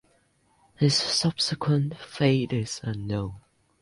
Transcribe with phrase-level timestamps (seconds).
[0.77, 3.35] His subsequent fate is unknown.